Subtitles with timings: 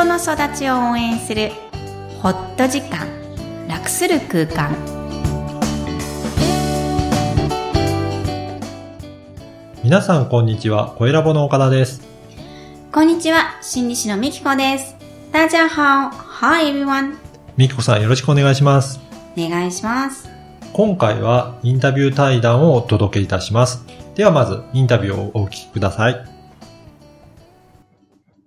[0.00, 1.50] 人の育ちを応援する
[2.22, 3.06] ホット時間
[3.68, 4.74] 楽する空間
[9.84, 12.00] 皆さんこんにちは、小ラボの岡田です。
[12.90, 14.96] こんにちは心理師のみきこです
[15.32, 17.16] 大家好 Hi everyone
[17.58, 19.00] みきこさんよろしくお願いします。
[19.36, 20.30] お願いします
[20.72, 23.84] 今回はインタビュー対談をお届けいたします。
[24.14, 26.24] ではまずインタビューをお聞きください。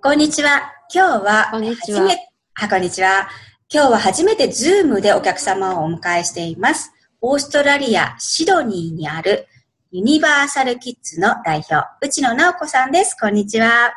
[0.02, 0.73] こんにちは。
[0.96, 2.18] 今日は、こんにちは初め
[2.54, 3.28] あ、こんにちは。
[3.74, 6.92] 今日は初めてズームでお客様をお迎えしています。
[7.20, 9.48] オーストラリア・シドニーにある
[9.90, 13.18] Universal KIDS の代表、内野尚子さんです。
[13.20, 13.92] こんにちは。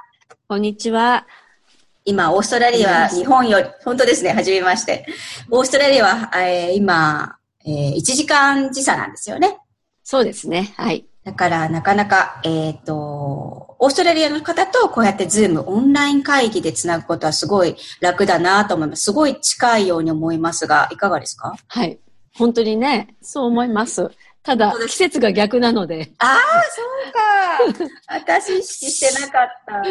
[0.48, 1.27] こんにちは。
[2.06, 5.04] 今、オーストラリアは日本より、本当ですね、はじめまして。
[5.51, 9.59] オーストラリアは、えー今、えー1時間時差なんですよね。
[10.02, 10.73] そうですね。
[10.78, 11.04] はい。
[11.27, 12.95] だから、なかなか、えっ、と、
[13.80, 19.02] オーストラリアの方とこうやってズーム、オンライン会議でつなぐことはすごい楽だなと思います。
[19.07, 21.57] すごい近いように思いますが、いかがですか？
[21.66, 21.99] はい。
[22.37, 24.09] 本当にね、そう思います。
[24.45, 26.38] ただ季節が逆なので、ああ、
[27.66, 27.90] そうか。
[28.15, 29.83] 私意識してなかった。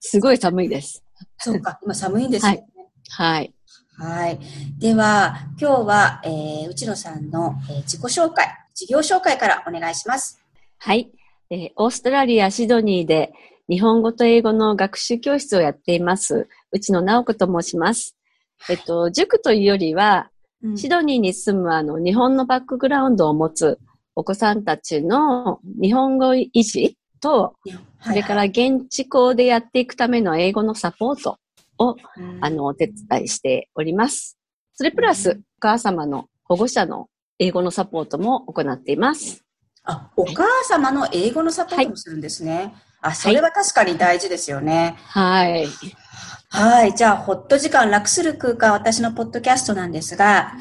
[0.00, 1.04] すごい寒いです。
[1.38, 2.64] そうか、今寒いんですよね。
[3.10, 3.54] はい。
[3.98, 4.40] はい。
[4.78, 10.41] では、今日は、えー、内野さんの、えー自己紹介、事業紹介からお願いします。
[10.84, 11.12] はい。
[11.48, 13.32] えーオーストラリア・シドニーで
[13.68, 16.48] 日本語と英語の学習教室をやっています。
[16.72, 18.16] 内野直子と申します。
[18.68, 20.30] えっと、塾というよりは、
[20.74, 23.78] シドニーに住むあの日本のバックグラウンドを持つ
[24.16, 27.54] お子さんたちの日本語維持と、
[28.04, 31.38] それから現地校でやっていくための英語のサポート
[31.78, 31.94] を、
[32.40, 34.36] あの、お手伝いしております。
[34.74, 37.08] それプラス、お母様の保護者の
[37.38, 39.44] 英語のサポートも行っています。
[39.84, 42.74] あ、お母様の英語のサポートもするんですね。
[43.00, 44.96] あ、それは確かに大事ですよね。
[45.08, 45.66] はい。
[46.50, 46.94] はい。
[46.94, 50.52] じゃあ、ホット時間楽する空間、私のポッドキャストなんですが、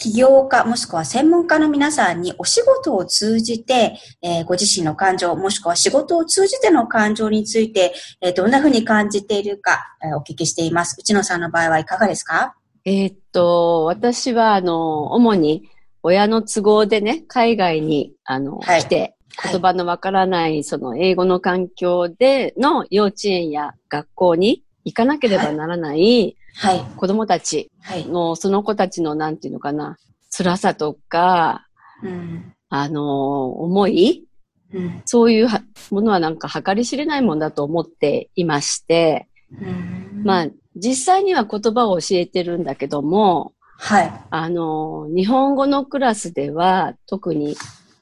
[0.00, 10.96] 起業家もしくは専門家の皆さんにお仕事を通じて、えーご自身の感情、もしくは仕事を通じての感情について、えーどんな風に感じているか、えーお聞きしています。
[11.00, 12.54] 内野さんの場合はいかがですか？
[12.84, 15.68] えーっと、私は、あの、主に
[16.08, 19.14] 親の都合でね、海外に、あの、はい来て、
[19.50, 26.80] 言葉のわからない、その英語の環境での幼稚園や学校に行かなければならないはい。
[26.96, 28.06] 子供たちはい。
[28.06, 29.96] の、その子たちの、なんていうのかな、
[30.36, 31.68] 辛さとか、
[32.02, 32.52] うん。
[32.70, 34.24] あの、思い
[34.72, 35.02] うん。
[35.04, 44.12] そういうはものはなんか計り知れないもんだと思っていまして、うんまあ、実際には言葉を教えてるんだけども、はい。
[44.30, 47.56] あの、日本語のクラスでは特に、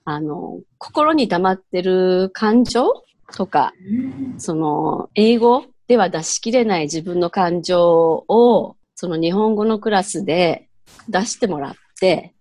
[0.04, 3.04] あの、心に溜まってる感情
[3.36, 10.68] とか、うんその、英語では出し切れない自分の感情を、その日本語のクラスで
[11.08, 12.34] 出してもらって、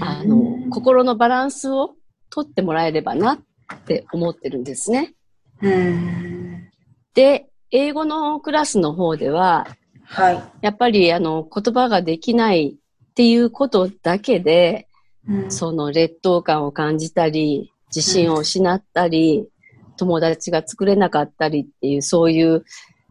[0.00, 1.94] あの、心のバランスを
[2.30, 5.14] 取ってもらえればなって思ってるんですね。
[5.62, 6.68] うん。
[7.14, 9.66] で、英語のクラスの方では、
[10.06, 10.42] はい。
[10.62, 14.88] やっぱりあの、言葉ができないっていうことだけで、
[15.28, 19.48] うんその劣等感を感じたり、自信を失ったり、
[19.96, 22.64] 友達が作れなかったりっていう、そういう、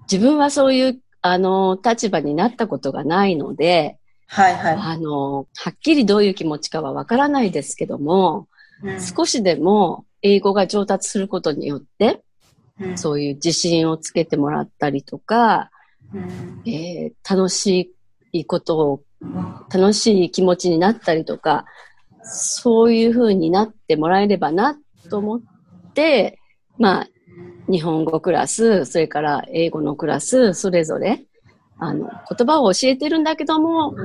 [0.09, 3.97] 自分はそういう、あの、立場になったことがないので、
[4.27, 4.75] はいはい。
[4.75, 8.47] あの、はっきりどういう気持ちかはわからないですけども、
[8.83, 12.21] うん少しでも英語が上達することによって、
[12.79, 15.67] うんそういう自信をつけてもらったりとか、うん
[16.65, 17.93] えー楽し
[18.31, 19.01] いことを、
[19.73, 21.65] 楽しい気持ちになったりとか、
[22.23, 24.77] そういう風になってもらえればな
[25.09, 25.41] と思っ
[25.93, 26.39] て、
[26.77, 27.07] まあ、
[27.67, 31.25] 日本語クラス、それから英語のクラス、それぞれ、
[31.77, 33.95] あの、言葉を教えてるんだけども、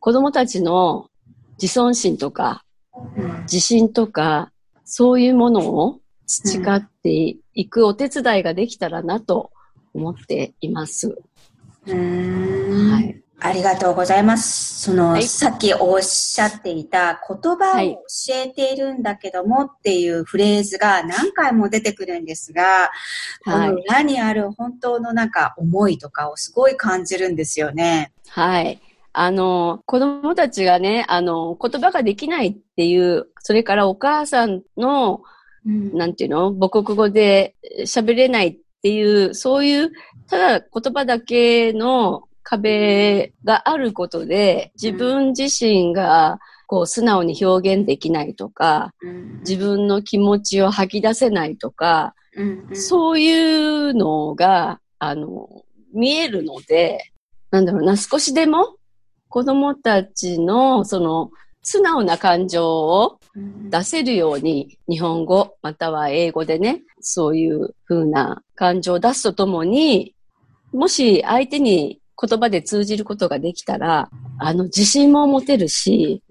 [0.00, 1.08] 子供たちの
[1.60, 2.64] 自尊心とか、
[3.42, 4.52] 自信とか、
[4.84, 9.50] そういうものを培っていくお手伝いができたらなと
[9.94, 11.18] 思っています。
[11.86, 13.16] はい。
[13.42, 14.82] ありがとうございます。
[14.82, 22.90] その、はいさっきおっしゃっていた言葉をはい教えているんだけどもっていうフレーズが何回も出てくるんですが、
[23.44, 28.12] こはいの裏にある本当のなんか思いとかをすごい感じるんですよね。
[28.28, 28.78] はい。
[29.12, 35.22] あの、子供たちがね、あの、言葉ができないっていう、それからお母さんの、
[35.66, 36.54] うんなんていうの？
[36.54, 39.92] 母国語で喋れないっていう、そういう、
[40.28, 49.38] ただ言葉だけの壁があることで、自分自身が、こう、素直に表現できないとか、うん。
[49.40, 52.76] 自分の気持ちを吐き出せないとか、うんうん。
[52.76, 55.48] そういうのが、あの、
[55.92, 57.10] 見えるので、
[57.50, 58.76] なんだろうな、少しでも
[59.28, 61.30] 子供たちのその
[61.62, 63.20] 素直な感情を
[63.68, 70.14] 出せるように日本語または英語でね、そういう風な感情を出すとともに、
[70.72, 76.22] もし相手に言葉で通じることができたら、あの自信も持てるし、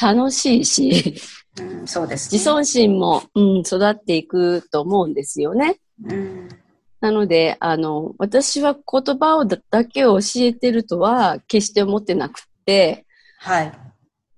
[0.00, 1.14] 楽しいし、
[1.60, 5.78] うん、そうです、ね、自尊心も、うん、育っていくと思うんですよね。
[6.04, 6.48] うん。
[7.00, 13.06] なので、あの、私は言葉をだけを教えてるとは決して思ってなくて、
[13.38, 13.72] はい。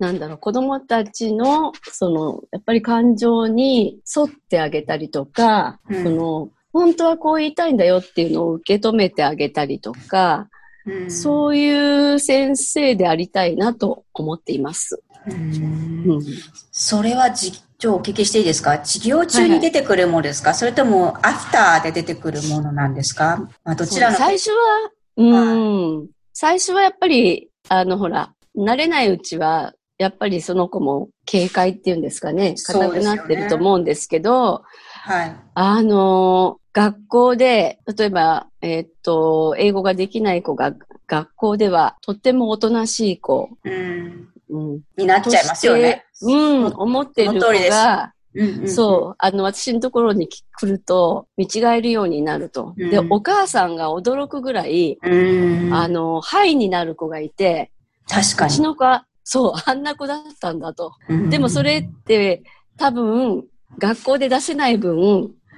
[0.05, 6.03] なんだろう、子供たちの、その、やっぱり感情に沿ってあげたりとか、うん。
[6.05, 10.49] その、本当はこう言いたいんだよっていうのを受け止めてあげたりとか、
[10.85, 11.11] うん。
[11.11, 15.03] そういう先生でありたいなと思っています。
[15.27, 16.13] うん。
[16.13, 16.23] うん、
[16.71, 18.77] それはじ、ちょお聞きしていいですか？
[18.85, 23.49] 授業中に出てくるものですか、それともアフターで出てくるものなんですか？
[23.65, 34.65] まあ、どちらの最初は、うん、最初はやっぱり、あの、ほら、慣れないうちは、やっぱりその子も警戒っていうんですかね、硬くなってると思うんですけど、
[35.05, 35.37] はい。
[35.55, 40.75] あの、学校で、例えば、えーっと、英語ができない子が
[41.07, 44.29] 学校ではとってもおとなしい子、うん。
[44.51, 46.05] うん、になっちゃいますよね。
[46.23, 52.75] うん、思ってる子その通りですが、うんうんそう、あの、私のところに来ると、見違えるようになると。
[52.77, 55.73] で、うんお母さんが驚くぐらい、うん。
[55.73, 57.71] あの、ハイになる子がいて、
[58.09, 58.63] 確かにうち。
[58.63, 60.93] の子は、そう、あんな子だったんだと。
[61.09, 62.43] うんでもそれって、
[62.77, 63.45] 多分、
[63.79, 64.97] 学校で出せない分、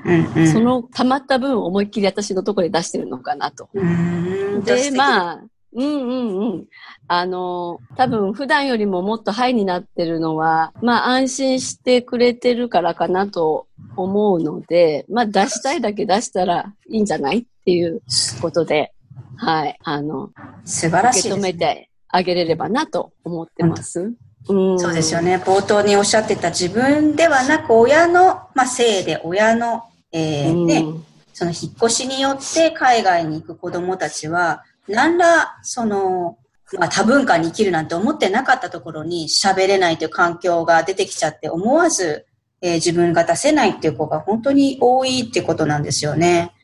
[0.04, 3.68] うんうんその溜まった分思いっきり私のところで出してるのかなと。
[3.74, 6.64] うんで、あ、まあ、うんうんうん。
[7.08, 13.66] あの、多分普段よりももっとハイになってるのは、まあ安心してくれてるからかなと
[13.96, 18.00] 思うので、まあ出したいだけ出したらいいんじゃないっていう
[18.40, 18.92] ことで、
[19.36, 20.30] はい、あの、
[20.64, 24.12] 素晴らしいです、受け止めてあげれればなと思ってます。
[24.48, 25.36] うん、そうですよね。
[25.38, 29.82] 冒頭におっしゃってた自分ではなく親の、まあ、せいで親の、
[30.12, 31.06] えーね、うん
[31.36, 36.38] その引っ越しによって海外に行く子供たちは、何ら、その、
[36.78, 42.24] まあ、多文化に生きるなんて思ってなかったところに喋れないという環境が出てきちゃって思わず、
[42.62, 46.54] えー自分が出せないっていう子が本当に多いってことなんですよね。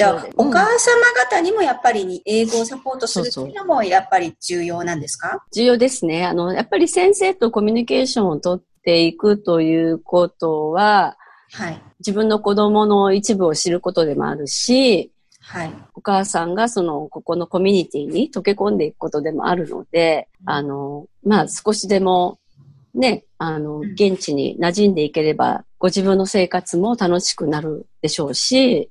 [0.00, 5.44] じゃあお母様方にもやっぱりに英語をサポートするっていうのもやっぱり重要なんですか？
[5.52, 6.24] 重要ですね。
[6.24, 11.18] あの、やっぱり先生とコミュニケーションをとっていくということは、
[11.52, 11.82] はい。
[11.98, 15.12] 自分の子供の一部を知ることでもあるし、
[15.42, 15.72] はい。
[15.94, 22.38] お母さんがその、ここのコミュニティに溶け込んでいくことでもあるので、あの、まあ少しでも、
[22.94, 28.90] ね、あの、ん現地に馴染んでいければ、ご自分の生活も楽しくなるでしょうし、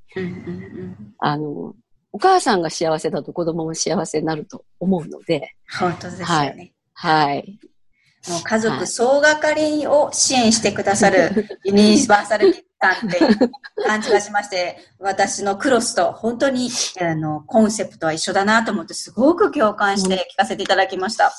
[1.20, 1.76] あの、
[2.12, 6.74] お母さんが幸せだと子供も幸せになると思うので、本当ですよね。
[6.94, 7.60] はい。
[8.28, 13.52] もう家はい族総がかりを支援してくださるユニバーサルキッさんっていう
[13.86, 16.70] 感じがしまして、私のクロスと本当に
[17.02, 21.32] あのコンセプトは一緒だなと思ってすごく共感して聞かせていただきました。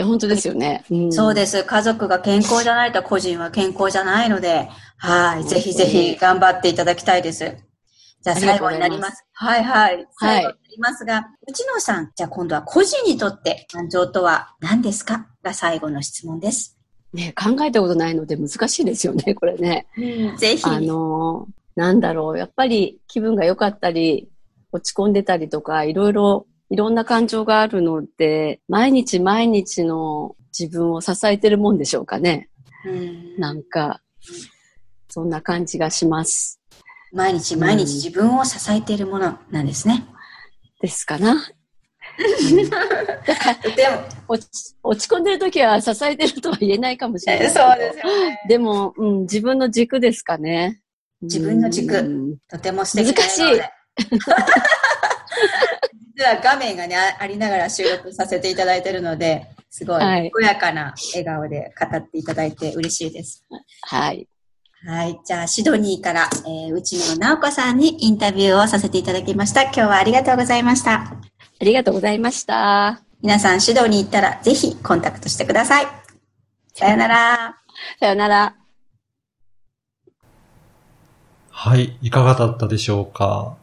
[0.00, 0.82] いや、本当ですよね。
[0.90, 1.62] うんそうです。
[1.62, 5.44] 家族が健康じゃないと個人は健康じゃないので、はい。
[5.44, 7.54] ぜひぜひ頑張っていただきたいです。
[8.22, 9.26] じゃあ最後になります。
[9.34, 10.06] はいはい。
[10.18, 15.26] 最後になりますが、内野さん、じゃあ今度は個人にとって感情とは何ですか？
[15.42, 16.78] が最後の質問です。
[17.12, 19.86] ね、考えたことないので難しいですよね、これね。
[20.38, 20.64] ぜひ。
[20.64, 24.30] あのーなんだろう、やっぱり気分が良かったり、
[24.72, 32.48] 落ち込んでたりとか、いろいろ、いろんな感情があるので、毎日毎日の自分を支えてるもんでしょうかね。
[32.86, 34.00] うんなんか、
[35.08, 36.60] そんな感じがします。
[37.12, 40.06] 毎日毎日自分を支えているものなんですね。
[40.80, 41.44] ですかな。
[42.18, 47.50] でも、落ち落ち込んでる時は支えてるとは言えないかもしれない。
[47.50, 48.40] そうですよね。
[48.48, 50.80] でも、うん、自分の軸ですかね。
[51.22, 53.70] 自分の軸うんとても素敵な笑顔で。
[56.16, 63.44] 実は画面がね、あありながら収録させていただいているので、すごい、はいにこやかな笑顔で語っていただいて嬉しいです。
[63.82, 64.26] はい。
[64.86, 65.20] はい。
[65.24, 69.64] じゃあ、シドニーから、えー、内野直子さんにインタビューをさせていただきました。
[69.64, 70.94] 今日はありがとうございました。
[71.02, 73.02] ありがとうございました。
[73.22, 75.86] 皆さん、シドニー行ったら、ぜひコンタクトしてください。
[76.74, 77.56] さよなら。
[78.00, 78.56] さよなら。
[81.50, 81.98] はい。
[82.00, 83.59] いかがだったでしょうか？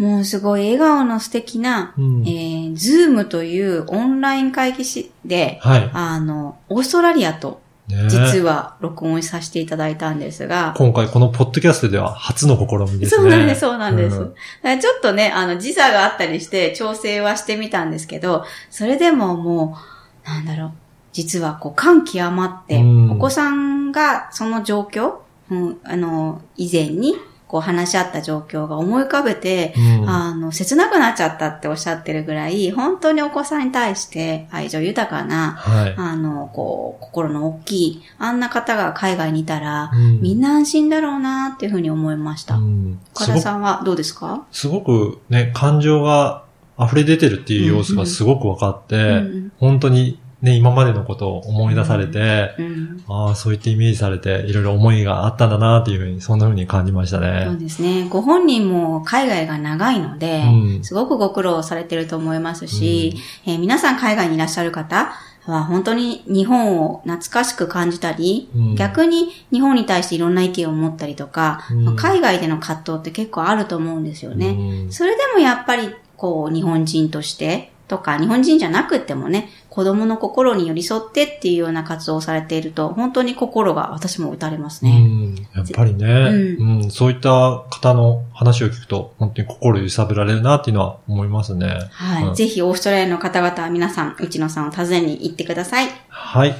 [0.00, 5.90] もうすごい笑顔の素敵な、うんえー、ズームというオンライン会議しで、はい。
[5.92, 13.20] あの、オーストラリアとね実は録音させていただいたんですが、今回このポッドキャストでは初の試みですね。
[13.20, 14.16] そうなんです、そうなんです。
[14.16, 14.34] うん
[14.80, 19.76] ちょっとね、あの、時差があったりして調整はしてみたんですけど、それでもも
[20.24, 20.72] う、なんだろう、
[21.12, 25.16] 実はこう、感極まって、うんお子さんがその状況、
[25.50, 27.16] うん、あの、以前に、
[27.50, 30.08] こう話し合った状況が思い浮かべて、うん。
[30.08, 35.94] あの、切なくなっちゃったっておっしゃってるぐらい、本当にお子さんに対して愛情豊かな、はい。
[35.96, 40.20] あの、こう、心の大きい、あんな方が海外にいたら、うん。
[40.20, 42.54] みんな安心だろうなっていうふうに思いました。
[42.54, 43.00] うん。
[43.16, 44.46] 岡田さんはどうですか？
[44.52, 46.44] すごくね、感情が
[46.78, 49.52] 溢れ出てるっていう様子がすごく分かって、うん。
[49.58, 53.04] 本当にね、今までのことを思い出されて、うん。
[53.08, 57.56] ああ、そういってイメージされて、いろいろ思いがあったんだなっていうふうに、そんなふうに感じましたそうね。
[57.60, 58.06] ですね。
[58.08, 63.14] ご本人も海外が長いので、うんすごくご苦労されてると思いますし、
[63.46, 65.12] えー皆さん海外にいらっしゃる方
[65.46, 74.48] は本当に日本を懐かしく感じたり、うん逆に日本に対していろんな意見を持ったりとか、うんまあ海外での葛藤って結構あると思うんですよね。
[74.48, 84.92] うんそれでもやっぱり、こう、日本人として、とか、日本人じゃなくってもね、子供の心に寄り添ってっていうような活動をされていると、本当に心が私も打たれますね。
[84.92, 91.66] うん、やっぱりね、ううんそういった方の話を聞くと、本当に心揺さぶられるなっていうのは思いますね。
[91.90, 95.88] はい、うんぜひオーストラリアの方々は皆さん、内野さんを訪ねに行ってください。
[96.08, 96.54] はい。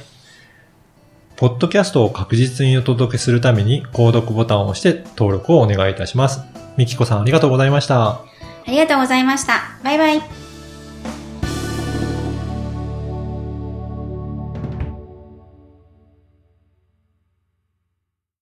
[1.37, 6.41] ポッドキャストを確実にお届けするために、購読ボタンを押して登録をお願いいたします。
[6.75, 8.31] みきこさんありがとうございました。
[8.67, 9.61] ありがとうございました。
[9.83, 10.40] バイバイ。